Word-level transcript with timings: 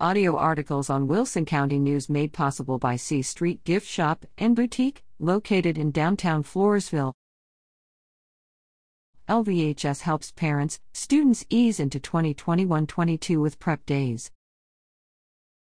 Audio 0.00 0.36
articles 0.36 0.90
on 0.90 1.06
Wilson 1.06 1.44
County 1.44 1.78
News 1.78 2.08
made 2.08 2.32
possible 2.32 2.80
by 2.80 2.96
C 2.96 3.22
Street 3.22 3.62
Gift 3.62 3.86
Shop 3.86 4.26
and 4.36 4.56
Boutique, 4.56 5.04
located 5.20 5.78
in 5.78 5.92
downtown 5.92 6.42
Floresville. 6.42 7.12
LVHS 9.28 10.00
helps 10.00 10.32
parents, 10.32 10.80
students 10.92 11.46
ease 11.48 11.78
into 11.78 12.00
2021 12.00 12.88
22 12.88 13.40
with 13.40 13.60
prep 13.60 13.86
days. 13.86 14.32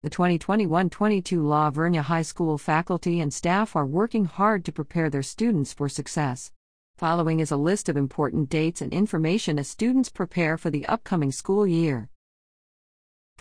The 0.04 0.10
2021 0.10 0.88
22 0.88 1.44
La 1.44 1.72
Vernia 1.72 2.02
High 2.02 2.22
School 2.22 2.58
faculty 2.58 3.20
and 3.20 3.34
staff 3.34 3.74
are 3.74 3.84
working 3.84 4.26
hard 4.26 4.64
to 4.66 4.72
prepare 4.72 5.10
their 5.10 5.24
students 5.24 5.72
for 5.72 5.88
success. 5.88 6.52
Following 6.96 7.40
is 7.40 7.50
a 7.50 7.56
list 7.56 7.88
of 7.88 7.96
important 7.96 8.48
dates 8.48 8.80
and 8.80 8.92
information 8.92 9.58
as 9.58 9.66
students 9.66 10.10
prepare 10.10 10.56
for 10.56 10.70
the 10.70 10.86
upcoming 10.86 11.32
school 11.32 11.66
year. 11.66 12.08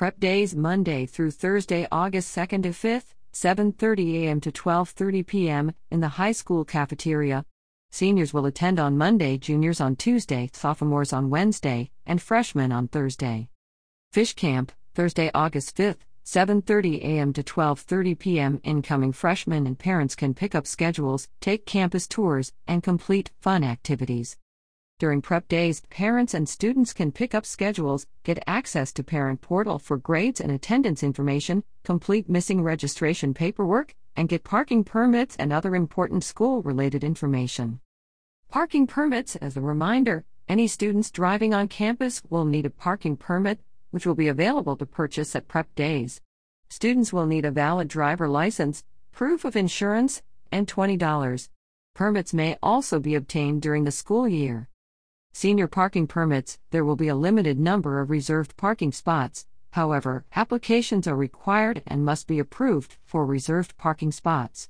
Prep 0.02 0.20
days 0.20 0.56
Monday 0.56 1.06
through 1.06 1.30
Thursday, 1.30 1.88
August 1.92 2.36
2nd 2.36 2.64
to 2.64 2.70
5th, 2.70 3.14
7:30 3.34 4.24
a.m. 4.24 4.42
to 4.42 4.52
12:30 4.52 5.28
p.m. 5.28 5.74
in 5.92 6.00
the 6.00 6.18
high 6.18 6.32
school 6.32 6.66
cafeteria. 6.66 7.46
Seniors 7.92 8.34
will 8.34 8.48
attend 8.48 8.80
on 8.80 8.98
Monday, 8.98 9.38
juniors 9.38 9.80
on 9.80 9.96
Tuesday, 9.96 10.50
sophomores 10.54 11.14
on 11.14 11.30
Wednesday, 11.30 11.92
and 12.08 12.20
freshmen 12.20 12.72
on 12.72 12.88
Thursday. 12.88 13.48
Fish 14.12 14.34
Camp, 14.34 14.72
Thursday, 14.96 15.30
August 15.36 15.78
5th, 15.78 16.00
7:30 16.26 17.04
a.m. 17.04 17.32
to 17.34 17.44
12:30 17.44 18.18
p.m. 18.18 18.60
Incoming 18.64 19.12
freshmen 19.12 19.68
and 19.68 19.78
parents 19.78 20.16
can 20.16 20.34
pick 20.34 20.56
up 20.56 20.66
schedules, 20.66 21.28
take 21.42 21.68
campus 21.68 22.08
tours, 22.08 22.54
and 22.68 22.82
complete 22.82 23.30
fun 23.40 23.64
activities. 23.64 24.36
During 25.02 25.24
prep 25.24 25.48
days, 25.48 25.82
parents 25.90 26.36
and 26.36 26.48
students 26.48 26.94
can 26.94 27.12
pick 27.12 27.34
up 27.34 27.44
schedules, 27.44 28.06
get 28.24 28.44
access 28.46 28.94
to 28.94 29.04
Parent 29.04 29.42
Portal 29.42 29.80
for 29.80 29.98
grades 29.98 30.40
and 30.40 30.52
attendance 30.52 31.02
information, 31.02 31.64
complete 31.84 32.30
missing 32.30 32.62
registration 32.62 33.34
paperwork, 33.34 33.96
and 34.16 34.30
get 34.30 34.44
parking 34.44 34.84
permits 34.84 35.36
and 35.38 35.52
other 35.52 35.76
important 35.76 36.24
school 36.24 36.62
related 36.62 37.04
information. 37.04 37.80
Parking 38.48 38.86
permits, 38.86 39.36
as 39.38 39.58
a 39.58 39.62
reminder, 39.62 40.24
any 40.48 40.68
students 40.68 41.10
driving 41.10 41.52
on 41.52 41.68
campus 41.68 42.22
will 42.30 42.46
need 42.46 42.68
a 42.68 42.70
parking 42.70 43.18
permit, 43.18 43.60
which 43.90 44.06
will 44.06 44.14
be 44.14 44.28
available 44.28 44.78
to 44.78 44.86
purchase 44.86 45.36
at 45.36 45.48
prep 45.48 45.74
days. 45.74 46.22
Students 46.70 47.12
will 47.12 47.26
need 47.26 47.44
a 47.44 47.50
valid 47.50 47.88
driver 47.88 48.28
license, 48.28 48.84
proof 49.12 49.46
of 49.46 49.56
insurance, 49.56 50.22
and 50.52 50.68
$20. 50.68 51.50
Permits 51.96 52.36
may 52.36 52.56
also 52.62 53.00
be 53.00 53.16
obtained 53.16 53.64
during 53.64 53.86
the 53.86 53.92
school 53.92 54.28
year. 54.28 54.68
Senior 55.34 55.68
parking 55.68 56.08
permits, 56.08 56.60
there 56.72 56.84
will 56.84 56.98
be 56.98 57.08
a 57.08 57.16
limited 57.16 57.58
number 57.58 58.02
of 58.02 58.10
reserved 58.10 58.58
parking 58.58 58.92
spots. 58.92 59.46
However, 59.72 60.26
applications 60.36 61.08
are 61.08 61.16
required 61.16 61.82
and 61.88 62.04
must 62.04 62.28
be 62.28 62.38
approved 62.38 62.98
for 63.06 63.26
reserved 63.26 63.78
parking 63.78 64.12
spots. 64.12 64.68